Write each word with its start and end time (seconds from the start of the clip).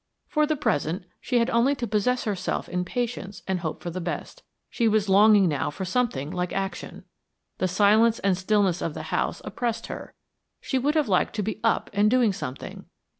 For 0.27 0.47
the 0.47 0.55
present, 0.55 1.05
she 1.19 1.37
had 1.37 1.51
only 1.51 1.75
to 1.75 1.85
possess 1.85 2.23
herself 2.23 2.67
in 2.67 2.83
patience 2.83 3.43
and 3.47 3.59
hope 3.59 3.83
for 3.83 3.91
the 3.91 4.01
best. 4.01 4.41
She 4.71 4.87
was 4.87 5.07
longing 5.07 5.47
now 5.47 5.69
for 5.69 5.85
something 5.85 6.31
like 6.31 6.51
action. 6.51 7.03
The 7.59 7.67
silence 7.67 8.17
and 8.17 8.35
stillness 8.35 8.81
of 8.81 8.95
the 8.95 9.03
house 9.13 9.43
oppressed 9.45 9.85
her; 9.93 10.15
she 10.59 10.79
would 10.79 10.95
have 10.95 11.07
liked 11.07 11.35
to 11.35 11.43
be 11.43 11.59
up 11.63 11.91
and 11.93 12.09
doing 12.09 12.33
something. 12.33 12.85